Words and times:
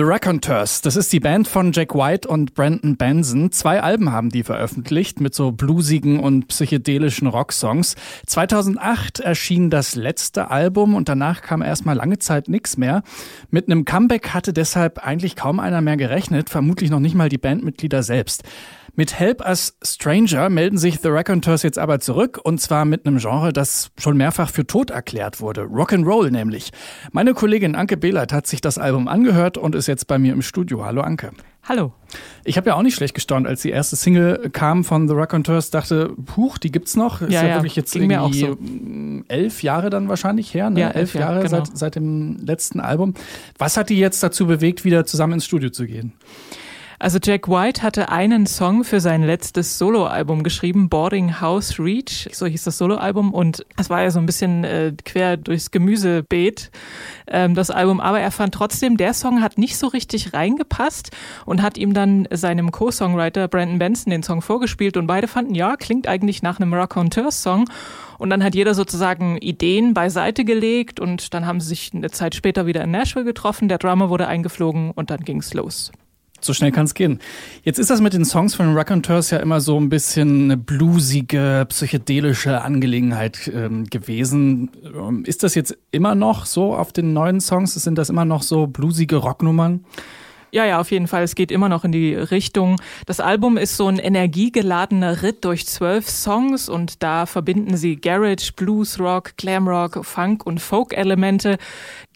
The 0.00 0.06
Raconteurs, 0.06 0.80
das 0.80 0.96
ist 0.96 1.12
die 1.12 1.20
Band 1.20 1.46
von 1.46 1.72
Jack 1.72 1.94
White 1.94 2.26
und 2.26 2.54
Brandon 2.54 2.96
Benson. 2.96 3.52
Zwei 3.52 3.82
Alben 3.82 4.10
haben 4.10 4.30
die 4.30 4.44
veröffentlicht 4.44 5.20
mit 5.20 5.34
so 5.34 5.52
bluesigen 5.52 6.20
und 6.20 6.48
psychedelischen 6.48 7.28
Rocksongs. 7.28 7.96
2008 8.24 9.20
erschien 9.20 9.68
das 9.68 9.96
letzte 9.96 10.50
Album 10.50 10.94
und 10.94 11.10
danach 11.10 11.42
kam 11.42 11.60
erstmal 11.60 11.96
lange 11.96 12.18
Zeit 12.18 12.48
nichts 12.48 12.78
mehr. 12.78 13.02
Mit 13.50 13.66
einem 13.66 13.84
Comeback 13.84 14.30
hatte 14.30 14.54
deshalb 14.54 15.06
eigentlich 15.06 15.36
kaum 15.36 15.60
einer 15.60 15.82
mehr 15.82 15.98
gerechnet, 15.98 16.48
vermutlich 16.48 16.88
noch 16.88 17.00
nicht 17.00 17.14
mal 17.14 17.28
die 17.28 17.36
Bandmitglieder 17.36 18.02
selbst. 18.02 18.42
Mit 18.96 19.18
Help 19.18 19.40
Us 19.46 19.76
Stranger 19.82 20.48
melden 20.48 20.76
sich 20.76 21.00
The 21.00 21.08
Raconteurs 21.08 21.62
jetzt 21.62 21.78
aber 21.78 22.00
zurück 22.00 22.40
und 22.42 22.60
zwar 22.60 22.84
mit 22.84 23.06
einem 23.06 23.18
Genre, 23.18 23.52
das 23.52 23.90
schon 23.98 24.16
mehrfach 24.16 24.50
für 24.50 24.66
tot 24.66 24.90
erklärt 24.90 25.40
wurde. 25.40 25.62
Rock'n'Roll 25.62 26.30
nämlich. 26.30 26.70
Meine 27.12 27.34
Kollegin 27.34 27.76
Anke 27.76 27.96
Behlert 27.96 28.32
hat 28.32 28.46
sich 28.46 28.60
das 28.60 28.78
Album 28.78 29.06
angehört 29.06 29.58
und 29.58 29.74
ist 29.74 29.86
jetzt 29.90 30.06
bei 30.06 30.18
mir 30.18 30.32
im 30.32 30.42
Studio. 30.42 30.84
Hallo 30.84 31.02
Anke. 31.02 31.32
Hallo. 31.64 31.92
Ich 32.44 32.56
habe 32.56 32.70
ja 32.70 32.74
auch 32.74 32.82
nicht 32.82 32.94
schlecht 32.94 33.14
gestaunt, 33.14 33.46
als 33.46 33.62
die 33.62 33.70
erste 33.70 33.94
Single 33.94 34.50
kam 34.50 34.82
von 34.82 35.06
The 35.06 35.14
Raconteurs, 35.14 35.70
dachte, 35.70 36.14
puch, 36.24 36.58
die 36.58 36.72
gibt's 36.72 36.96
noch. 36.96 37.20
Ist 37.20 37.32
ja, 37.32 37.42
ja, 37.42 37.48
ja 37.48 37.54
wirklich 37.56 37.76
jetzt 37.76 37.94
irgendwie 37.94 38.16
auch 38.16 38.32
so. 38.32 38.56
elf 39.28 39.62
Jahre 39.62 39.90
dann 39.90 40.08
wahrscheinlich 40.08 40.54
her, 40.54 40.70
ne? 40.70 40.80
Ja, 40.80 40.86
elf 40.88 40.96
elf 40.96 41.14
Jahre, 41.14 41.34
Jahre 41.34 41.48
genau. 41.48 41.64
seit, 41.64 41.76
seit 41.76 41.94
dem 41.96 42.38
letzten 42.38 42.80
Album. 42.80 43.14
Was 43.58 43.76
hat 43.76 43.90
die 43.90 43.98
jetzt 43.98 44.22
dazu 44.22 44.46
bewegt, 44.46 44.84
wieder 44.84 45.04
zusammen 45.04 45.34
ins 45.34 45.44
Studio 45.44 45.70
zu 45.70 45.86
gehen? 45.86 46.14
Also 47.02 47.18
Jack 47.20 47.48
White 47.48 47.82
hatte 47.82 48.10
einen 48.10 48.44
Song 48.44 48.84
für 48.84 49.00
sein 49.00 49.22
letztes 49.22 49.78
Soloalbum 49.78 50.42
geschrieben, 50.42 50.90
Boarding 50.90 51.40
House 51.40 51.80
Reach, 51.80 52.28
so 52.30 52.44
hieß 52.44 52.64
das 52.64 52.76
Soloalbum 52.76 53.32
und 53.32 53.64
es 53.78 53.88
war 53.88 54.02
ja 54.02 54.10
so 54.10 54.18
ein 54.18 54.26
bisschen 54.26 54.64
äh, 54.64 54.92
quer 55.02 55.38
durchs 55.38 55.70
Gemüsebeet, 55.70 56.70
ähm, 57.26 57.54
das 57.54 57.70
Album, 57.70 58.00
aber 58.00 58.20
er 58.20 58.30
fand 58.30 58.52
trotzdem, 58.52 58.98
der 58.98 59.14
Song 59.14 59.40
hat 59.40 59.56
nicht 59.56 59.78
so 59.78 59.86
richtig 59.86 60.34
reingepasst 60.34 61.10
und 61.46 61.62
hat 61.62 61.78
ihm 61.78 61.94
dann 61.94 62.28
seinem 62.30 62.70
Co-Songwriter 62.70 63.48
Brandon 63.48 63.78
Benson 63.78 64.10
den 64.10 64.22
Song 64.22 64.42
vorgespielt 64.42 64.98
und 64.98 65.06
beide 65.06 65.26
fanden, 65.26 65.54
ja, 65.54 65.76
klingt 65.76 66.06
eigentlich 66.06 66.42
nach 66.42 66.60
einem 66.60 66.74
Raconteurs-Song. 66.74 67.64
Und 68.18 68.28
dann 68.28 68.44
hat 68.44 68.54
jeder 68.54 68.74
sozusagen 68.74 69.38
Ideen 69.38 69.94
beiseite 69.94 70.44
gelegt 70.44 71.00
und 71.00 71.32
dann 71.32 71.46
haben 71.46 71.62
sie 71.62 71.68
sich 71.68 71.92
eine 71.94 72.10
Zeit 72.10 72.34
später 72.34 72.66
wieder 72.66 72.84
in 72.84 72.90
Nashville 72.90 73.24
getroffen, 73.24 73.70
der 73.70 73.78
Drummer 73.78 74.10
wurde 74.10 74.28
eingeflogen 74.28 74.90
und 74.90 75.08
dann 75.08 75.20
ging's 75.20 75.54
los. 75.54 75.90
So 76.40 76.52
schnell 76.52 76.72
kann 76.72 76.84
es 76.84 76.94
gehen. 76.94 77.20
Jetzt 77.62 77.78
ist 77.78 77.90
das 77.90 78.00
mit 78.00 78.12
den 78.12 78.24
Songs 78.24 78.54
von 78.54 78.76
Raconteurs 78.76 79.30
ja 79.30 79.38
immer 79.38 79.60
so 79.60 79.78
ein 79.78 79.88
bisschen 79.88 80.44
eine 80.44 80.56
bluesige, 80.56 81.66
psychedelische 81.68 82.62
Angelegenheit 82.62 83.50
ähm, 83.54 83.84
gewesen. 83.84 84.70
Ähm, 84.84 85.24
Ist 85.24 85.42
das 85.42 85.54
jetzt 85.54 85.76
immer 85.90 86.14
noch 86.14 86.46
so 86.46 86.74
auf 86.74 86.92
den 86.92 87.12
neuen 87.12 87.40
Songs? 87.40 87.74
Sind 87.74 87.98
das 87.98 88.10
immer 88.10 88.24
noch 88.24 88.42
so 88.42 88.66
bluesige 88.66 89.16
Rocknummern? 89.16 89.84
Ja, 90.52 90.64
ja, 90.64 90.80
auf 90.80 90.90
jeden 90.90 91.06
Fall. 91.06 91.22
Es 91.22 91.36
geht 91.36 91.52
immer 91.52 91.68
noch 91.68 91.84
in 91.84 91.92
die 91.92 92.14
Richtung. 92.14 92.80
Das 93.06 93.20
Album 93.20 93.56
ist 93.56 93.76
so 93.76 93.86
ein 93.86 93.98
energiegeladener 93.98 95.22
Ritt 95.22 95.44
durch 95.44 95.66
zwölf 95.66 96.08
Songs 96.08 96.68
und 96.68 97.02
da 97.04 97.26
verbinden 97.26 97.76
sie 97.76 97.96
Garage, 97.96 98.52
Blues 98.56 98.98
Rock, 98.98 99.36
Glam 99.36 99.68
Rock, 99.68 100.04
Funk 100.04 100.44
und 100.44 100.60
Folk-Elemente. 100.60 101.58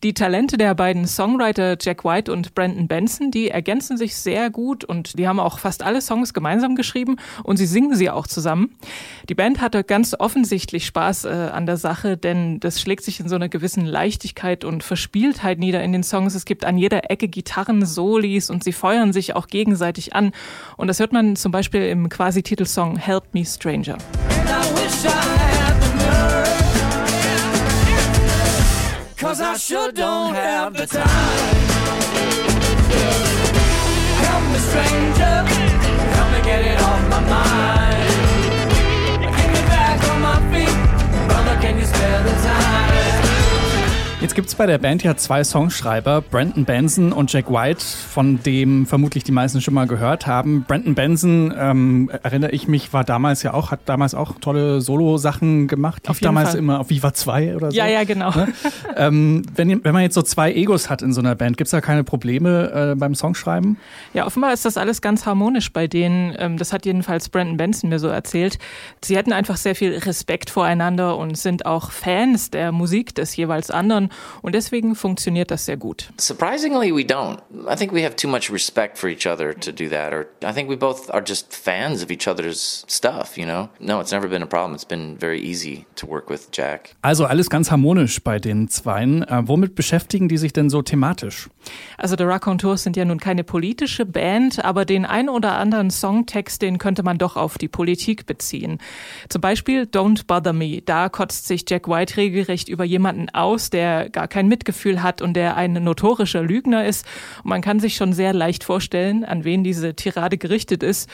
Die 0.05 0.13
Talente 0.13 0.59
der 0.59 0.75
beiden 0.75 1.07
Songwriter 1.07 1.79
Jack 1.81 2.05
White 2.05 2.31
und 2.31 2.55
Brandon 2.55 2.87
Benson, 2.87 3.31
die 3.31 3.49
ergänzen 3.49 3.97
sich 3.97 4.17
sehr 4.17 4.51
gut 4.51 4.85
und 4.85 5.19
die 5.19 5.27
haben 5.27 5.41
auch 5.41 5.59
fast 5.59 5.83
alle 5.83 6.03
Songs 6.03 6.35
gemeinsam 6.35 6.77
geschrieben 6.77 7.17
und 7.43 7.57
sie 7.57 7.65
singen 7.65 7.95
sie 7.97 8.11
auch 8.11 8.27
zusammen. 8.27 8.77
Die 9.31 9.35
Band 9.35 9.63
hatte 9.63 9.83
ganz 9.83 10.15
offensichtlich 10.19 10.85
Spaß 10.85 11.25
äh, 11.25 11.29
an 11.31 11.65
der 11.65 11.79
Sache, 11.79 12.19
denn 12.19 12.61
das 12.61 12.83
schlägt 12.83 13.03
sich 13.03 13.19
in 13.19 13.31
so 13.31 13.37
einer 13.37 13.49
gewissen 13.49 13.87
Leichtigkeit 13.87 14.67
und 14.67 14.85
Verspieltheit 14.85 15.59
nieder 15.59 15.83
in 15.83 15.93
den 15.93 16.03
Songs. 16.03 16.35
Es 16.35 16.45
gibt 16.45 16.67
an 16.67 16.77
jeder 16.77 17.11
Ecke 17.11 17.29
Gitarren, 17.29 17.87
Solis 17.87 18.51
und 18.51 18.63
sie 18.63 18.73
feuern 18.73 19.15
sich 19.15 19.35
auch 19.35 19.47
gegenseitig 19.47 20.15
an. 20.15 20.33
Und 20.77 20.89
das 20.89 21.01
hört 21.01 21.15
man 21.15 21.35
zum 21.35 21.51
Beispiel 21.51 21.81
im 21.81 22.11
quasi 22.11 22.43
Titelsong 22.43 22.99
Help 22.99 23.33
Me 23.33 23.47
Stranger. 23.47 23.97
Cause 29.25 29.41
I 29.41 29.57
sure 29.57 29.91
don't 29.91 30.35
have 30.35 30.75
the 30.75 30.87
time. 30.87 31.03
Help 34.21 34.45
me, 34.53 34.59
stranger. 34.59 35.37
Help 36.15 36.31
me 36.31 36.41
get 36.45 36.61
it 36.67 36.84
Jetzt 44.25 44.35
gibt's 44.35 44.55
bei 44.55 44.65
der 44.65 44.79
Band 44.79 45.03
ja 45.03 45.19
zwei 45.19 45.45
Songschreiber, 45.45 46.23
Brandon 46.23 46.65
Benson 46.65 47.13
und 47.13 47.31
Jack 47.31 47.51
White, 47.51 47.85
von 47.85 48.43
dem 48.43 48.87
vermutlich 48.87 49.23
die 49.23 49.33
meisten 49.33 49.61
schon 49.61 49.75
mal 49.75 49.87
gehört 49.87 50.27
haben. 50.27 50.65
Brandon 50.67 50.95
Benson, 50.95 51.53
ähm, 51.55 52.11
erinnere 52.23 52.53
ich 52.53 52.67
mich, 52.67 52.95
war 52.95 53.05
damals 53.05 53.43
ja 53.43 53.53
auch, 53.53 53.71
hat 53.71 53.81
damals 53.85 54.15
auch 54.15 54.37
tolle 54.41 54.81
Solo-Sachen 54.81 55.69
gemacht. 55.69 56.09
Auf 56.09 56.21
damals 56.21 56.53
Fall. 56.53 56.59
immer 56.59 56.81
auf 56.81 56.89
Viva 56.89 57.13
2 57.13 57.55
oder 57.55 57.71
so. 57.71 57.77
Ja, 57.77 57.87
ja, 57.87 58.05
genau. 58.05 58.31
Ne? 58.31 58.49
ähm, 58.97 59.43
wenn, 59.57 59.85
wenn 59.85 59.93
man 59.93 60.01
jetzt 60.01 60.15
so 60.15 60.23
zwei 60.23 60.55
Egos 60.55 60.89
hat 60.89 61.03
in 61.03 61.13
so 61.13 61.21
einer 61.21 61.35
Band, 61.35 61.59
gibt's 61.59 61.73
da 61.73 61.83
keine 61.83 62.03
Probleme 62.03 62.93
äh, 62.93 62.95
beim 62.95 63.15
Songschreiben? 63.15 63.77
Ja, 64.15 64.25
offenbar 64.25 64.55
ist 64.55 64.65
das 64.65 64.79
alles 64.79 65.03
ganz 65.03 65.27
harmonisch 65.27 65.71
bei 65.71 65.87
denen. 65.87 66.35
Ähm, 66.39 66.57
Das 66.57 66.73
hat 66.73 66.87
jedenfalls 66.87 67.29
Brandon 67.29 67.59
Benson 67.59 67.91
mir 67.91 67.99
so 67.99 68.09
erzählt. 68.09 68.59
Sie 69.05 69.19
hätten 69.19 69.35
einfach 69.35 69.59
sehr 69.59 69.75
viel 69.75 69.95
Respekt 69.99 70.49
voreinander 70.49 71.19
und 71.19 71.37
sind 71.37 71.67
auch 71.67 71.91
Fans 71.91 72.49
der 72.49 72.73
Musik 72.73 73.15
des 73.15 73.37
jeweils 73.37 73.71
anderen. 73.71 74.09
Und 74.43 74.55
deswegen 74.55 74.95
funktioniert 74.95 75.51
das 75.51 75.65
sehr 75.65 75.77
gut. 75.77 76.11
Surprisingly, 76.19 76.95
we 76.95 77.03
don't. 77.03 77.39
I 77.71 77.77
think 77.77 77.93
we 77.93 78.05
have 78.05 78.17
too 78.17 78.29
much 78.29 78.51
respect 78.53 78.99
for 78.99 79.09
each 79.09 79.27
other 79.27 79.55
to 79.55 79.73
do 79.73 79.89
that, 79.89 80.13
or 80.13 80.27
I 80.43 80.53
think 80.53 80.69
we 80.69 80.77
both 80.77 81.11
are 81.11 81.23
just 81.27 81.55
fans 81.55 82.03
of 82.03 82.11
each 82.11 82.29
other's 82.29 82.85
stuff, 82.89 83.37
you 83.37 83.45
know? 83.45 83.69
No, 83.81 84.01
it's 84.01 84.13
never 84.13 84.29
been 84.29 84.43
a 84.43 84.47
problem. 84.47 84.75
It's 84.75 84.85
been 84.85 85.17
very 85.19 85.41
easy 85.41 85.87
to 85.97 86.07
work 86.07 86.29
with 86.29 86.49
Jack. 86.53 86.97
Also 87.03 87.25
alles 87.25 87.49
ganz 87.51 87.71
harmonisch 87.71 88.23
bei 88.23 88.39
den 88.39 88.69
Zweien. 88.69 89.23
Äh, 89.23 89.43
womit 89.47 89.75
beschäftigen 89.75 90.29
die 90.29 90.39
sich 90.39 90.53
denn 90.53 90.71
so 90.71 90.83
thematisch? 90.83 91.49
Also 91.97 92.17
The 92.17 92.25
Raconteurs 92.25 92.83
sind 92.83 92.97
ja 92.97 93.05
nun 93.05 93.19
keine 93.19 93.45
politische 93.45 94.05
Band, 94.05 94.65
aber 94.65 94.85
den 94.85 95.05
ein 95.07 95.29
oder 95.29 95.57
anderen 95.57 95.91
Songtext, 95.91 96.63
den 96.63 96.79
könnte 96.79 97.03
man 97.03 97.19
doch 97.19 97.37
auf 97.37 97.59
die 97.59 97.69
Politik 97.69 98.27
beziehen. 98.27 98.79
Zum 99.29 99.41
Beispiel 99.41 99.83
Don't 99.83 100.27
Bother 100.27 100.53
Me. 100.53 100.83
Da 100.83 101.09
kotzt 101.09 101.47
sich 101.47 101.65
Jack 101.69 101.89
White 101.89 102.17
regelrecht 102.17 102.69
über 102.69 102.85
jemanden 102.85 103.29
aus, 103.31 103.71
der 103.71 103.94
gar 104.03 104.29
kein 104.29 104.49
Mitgefühl 104.49 105.03
hat 105.03 105.23
und 105.23 105.35
der 105.35 105.57
ein 105.57 105.73
notorischer 105.73 106.43
Lügner 106.43 106.85
ist. 106.85 107.07
Und 107.43 107.51
man 107.51 107.63
kann 107.63 107.81
sich 107.81 107.97
schon 107.97 108.13
sehr 108.13 108.33
leicht 108.33 108.65
vorstellen, 108.65 109.25
an 109.25 109.45
wen 109.45 109.65
diese 109.65 109.95
Tirade 109.95 110.39
gerichtet 110.39 110.83
ist. 110.83 111.09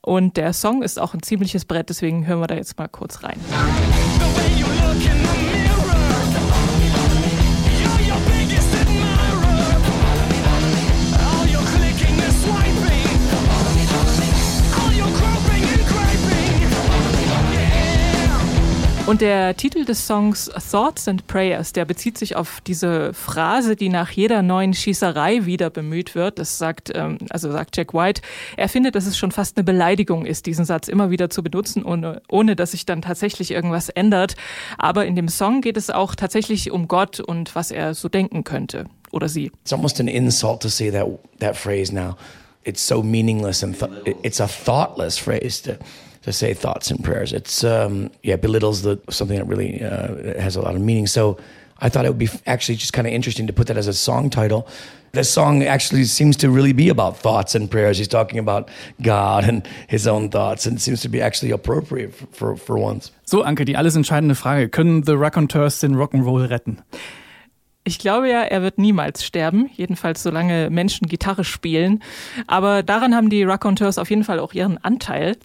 Und 0.00 0.36
der 0.36 0.52
Song 0.52 0.82
ist 0.82 1.00
auch 1.00 1.14
ein 1.14 1.22
ziemliches 1.22 1.64
Brett, 1.64 1.88
deswegen 1.88 2.26
hören 2.26 2.40
wir 2.40 2.48
da 2.48 2.56
jetzt 2.56 2.78
mal 2.78 2.88
kurz 2.88 3.22
rein. 3.22 3.38
Und 19.04 19.20
der 19.20 19.56
Titel 19.56 19.84
des 19.84 20.06
Songs 20.06 20.48
Thoughts 20.70 21.08
and 21.08 21.26
Prayers, 21.26 21.72
der 21.72 21.84
bezieht 21.84 22.16
sich 22.16 22.36
auf 22.36 22.60
diese 22.60 23.12
Phrase, 23.12 23.74
die 23.74 23.88
nach 23.88 24.10
jeder 24.12 24.42
neuen 24.42 24.74
Schießerei 24.74 25.44
wieder 25.44 25.70
bemüht 25.70 26.14
wird. 26.14 26.38
Das 26.38 26.56
sagt, 26.56 26.92
ähm, 26.94 27.18
also 27.30 27.50
sagt 27.50 27.76
Jack 27.76 27.94
White. 27.94 28.22
Er 28.56 28.68
findet, 28.68 28.94
dass 28.94 29.06
es 29.06 29.18
schon 29.18 29.32
fast 29.32 29.56
eine 29.56 29.64
Beleidigung 29.64 30.24
ist, 30.24 30.46
diesen 30.46 30.64
Satz 30.64 30.86
immer 30.86 31.10
wieder 31.10 31.30
zu 31.30 31.42
benutzen, 31.42 31.84
ohne, 31.84 32.22
ohne 32.28 32.54
dass 32.54 32.70
sich 32.70 32.86
dann 32.86 33.02
tatsächlich 33.02 33.50
irgendwas 33.50 33.88
ändert. 33.88 34.36
Aber 34.78 35.04
in 35.04 35.16
dem 35.16 35.28
Song 35.28 35.62
geht 35.62 35.76
es 35.76 35.90
auch 35.90 36.14
tatsächlich 36.14 36.70
um 36.70 36.86
Gott 36.86 37.18
und 37.18 37.56
was 37.56 37.72
er 37.72 37.94
so 37.94 38.08
denken 38.08 38.44
könnte. 38.44 38.84
Oder 39.10 39.28
sie. 39.28 39.50
It's 39.64 39.72
almost 39.72 39.98
an 39.98 40.06
insult 40.06 40.62
to 40.62 40.68
say 40.68 40.92
that 40.92 41.06
that 41.40 41.56
phrase 41.56 41.92
now. 41.92 42.14
It's 42.64 42.86
so 42.86 43.02
meaningless 43.02 43.64
and 43.64 43.76
it's 44.22 44.40
a 44.40 44.46
thoughtless 44.46 45.18
phrase 45.18 45.60
to 45.64 45.72
to 46.22 46.32
say 46.32 46.54
thoughts 46.54 46.90
and 46.90 47.02
prayers. 47.02 47.32
It's 47.32 47.64
um, 47.64 48.10
yeah 48.22 48.36
belittles 48.36 48.82
the 48.82 48.98
something 49.10 49.38
that 49.38 49.46
really 49.46 49.82
uh, 49.82 50.40
has 50.40 50.56
a 50.56 50.60
lot 50.60 50.74
of 50.74 50.80
meaning. 50.80 51.06
So 51.06 51.38
I 51.80 51.88
thought 51.88 52.04
it 52.04 52.08
would 52.08 52.18
be 52.18 52.30
actually 52.46 52.76
just 52.76 52.92
kind 52.92 53.06
of 53.06 53.12
interesting 53.12 53.46
to 53.48 53.52
put 53.52 53.66
that 53.66 53.76
as 53.76 53.88
a 53.88 53.92
song 53.92 54.30
title. 54.30 54.66
The 55.12 55.24
song 55.24 55.62
actually 55.62 56.04
seems 56.04 56.36
to 56.38 56.48
really 56.48 56.72
be 56.72 56.88
about 56.88 57.18
thoughts 57.18 57.54
and 57.54 57.70
prayers. 57.70 57.98
He's 57.98 58.08
talking 58.08 58.38
about 58.38 58.70
God 59.02 59.44
and 59.44 59.68
his 59.88 60.06
own 60.06 60.30
thoughts, 60.30 60.64
and 60.64 60.78
it 60.78 60.80
seems 60.80 61.02
to 61.02 61.10
be 61.10 61.20
actually 61.20 61.50
appropriate 61.50 62.14
for, 62.14 62.26
for, 62.32 62.56
for 62.56 62.78
once. 62.78 63.12
So, 63.24 63.44
Anke, 63.44 63.66
die 63.66 63.76
alles 63.76 63.94
entscheidende 63.94 64.34
Frage. 64.34 64.70
Können 64.70 65.04
The 65.04 65.12
Raconteurs 65.12 65.80
den 65.80 65.96
Rock'n'Roll 65.96 66.48
retten? 66.48 66.78
Ich 67.84 67.98
glaube 67.98 68.30
ja, 68.30 68.42
er 68.42 68.62
wird 68.62 68.78
niemals 68.78 69.24
sterben, 69.24 69.68
jedenfalls 69.74 70.22
solange 70.22 70.70
Menschen 70.70 71.08
Gitarre 71.08 71.42
spielen. 71.44 72.02
Aber 72.46 72.82
daran 72.82 73.14
haben 73.14 73.28
die 73.28 73.42
Raconteurs 73.42 73.98
auf 73.98 74.08
jeden 74.08 74.22
Fall 74.22 74.38
auch 74.38 74.54
ihren 74.54 74.78
Anteil. 74.78 75.36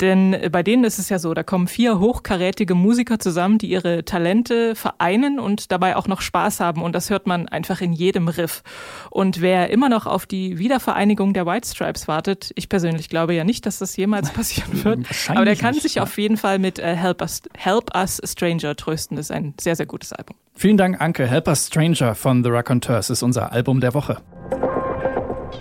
Denn 0.00 0.36
bei 0.52 0.62
denen 0.62 0.84
ist 0.84 0.98
es 0.98 1.08
ja 1.08 1.18
so, 1.18 1.32
da 1.32 1.42
kommen 1.42 1.68
vier 1.68 1.98
hochkarätige 1.98 2.74
Musiker 2.74 3.18
zusammen, 3.18 3.58
die 3.58 3.68
ihre 3.68 4.04
Talente 4.04 4.74
vereinen 4.74 5.38
und 5.38 5.72
dabei 5.72 5.96
auch 5.96 6.06
noch 6.06 6.20
Spaß 6.20 6.60
haben. 6.60 6.82
Und 6.82 6.94
das 6.94 7.08
hört 7.08 7.26
man 7.26 7.48
einfach 7.48 7.80
in 7.80 7.92
jedem 7.92 8.28
Riff. 8.28 8.62
Und 9.10 9.40
wer 9.40 9.70
immer 9.70 9.88
noch 9.88 10.06
auf 10.06 10.26
die 10.26 10.58
Wiedervereinigung 10.58 11.32
der 11.32 11.46
White 11.46 11.68
Stripes 11.68 12.08
wartet, 12.08 12.50
ich 12.56 12.68
persönlich 12.68 13.08
glaube 13.08 13.34
ja 13.34 13.44
nicht, 13.44 13.64
dass 13.64 13.78
das 13.78 13.96
jemals 13.96 14.30
passieren 14.34 14.84
wird. 14.84 15.06
Aber 15.28 15.44
der 15.44 15.56
kann 15.56 15.74
nicht, 15.74 15.82
sich 15.82 15.94
ja. 15.94 16.02
auf 16.02 16.18
jeden 16.18 16.36
Fall 16.36 16.58
mit 16.58 16.78
äh, 16.78 16.94
Help, 16.94 17.22
Us, 17.22 17.42
Help 17.56 17.94
Us 17.96 18.20
Stranger 18.24 18.76
trösten. 18.76 19.16
Das 19.16 19.26
ist 19.26 19.30
ein 19.30 19.54
sehr, 19.58 19.76
sehr 19.76 19.86
gutes 19.86 20.12
Album. 20.12 20.36
Vielen 20.54 20.76
Dank, 20.76 21.00
Anke. 21.00 21.26
Help 21.26 21.48
Us 21.48 21.66
Stranger 21.66 22.14
von 22.14 22.44
The 22.44 22.50
Raconteurs 22.50 23.10
ist 23.10 23.22
unser 23.22 23.52
Album 23.52 23.80
der 23.80 23.94
Woche. 23.94 24.18